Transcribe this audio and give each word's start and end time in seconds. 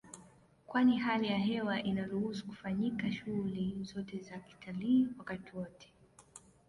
Kwani 0.67 0.97
hali 0.97 1.27
ya 1.27 1.37
hewa 1.37 1.83
inaruhusu 1.83 2.45
kufanyika 2.47 3.11
shughuli 3.11 3.77
zote 3.81 4.19
za 4.19 4.37
kitalii 4.37 5.07
wakati 5.17 5.57
wote 5.57 5.89